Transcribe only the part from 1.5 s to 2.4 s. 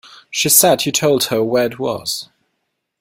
it was.